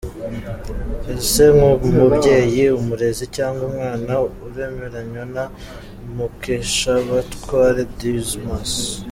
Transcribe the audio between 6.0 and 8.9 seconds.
Mukeshabatware Dismas?.